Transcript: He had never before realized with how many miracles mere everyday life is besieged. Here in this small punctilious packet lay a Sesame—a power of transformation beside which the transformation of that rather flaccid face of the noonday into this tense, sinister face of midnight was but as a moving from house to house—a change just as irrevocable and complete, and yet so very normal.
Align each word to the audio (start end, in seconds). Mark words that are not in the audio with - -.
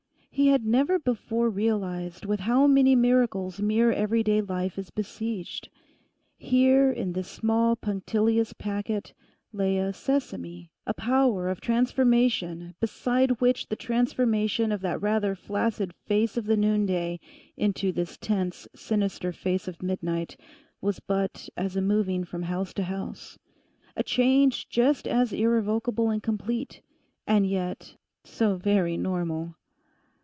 He 0.33 0.47
had 0.47 0.65
never 0.65 0.97
before 0.97 1.49
realized 1.51 2.25
with 2.25 2.39
how 2.39 2.65
many 2.65 2.95
miracles 2.95 3.61
mere 3.61 3.91
everyday 3.91 4.41
life 4.41 4.79
is 4.79 4.89
besieged. 4.89 5.69
Here 6.37 6.89
in 6.89 7.11
this 7.13 7.27
small 7.27 7.75
punctilious 7.75 8.53
packet 8.53 9.13
lay 9.51 9.77
a 9.77 9.93
Sesame—a 9.93 10.93
power 10.95 11.47
of 11.49 11.59
transformation 11.61 12.73
beside 12.79 13.39
which 13.41 13.67
the 13.67 13.75
transformation 13.75 14.71
of 14.71 14.79
that 14.81 15.01
rather 15.01 15.35
flaccid 15.35 15.93
face 15.93 16.37
of 16.37 16.45
the 16.45 16.57
noonday 16.57 17.19
into 17.57 17.91
this 17.91 18.17
tense, 18.17 18.67
sinister 18.73 19.31
face 19.33 19.67
of 19.67 19.83
midnight 19.83 20.37
was 20.79 20.99
but 21.01 21.49
as 21.57 21.75
a 21.75 21.81
moving 21.81 22.23
from 22.23 22.43
house 22.43 22.73
to 22.75 22.83
house—a 22.83 24.03
change 24.03 24.67
just 24.69 25.07
as 25.07 25.33
irrevocable 25.33 26.09
and 26.09 26.23
complete, 26.23 26.81
and 27.27 27.45
yet 27.45 27.95
so 28.23 28.55
very 28.55 28.95
normal. 28.97 29.55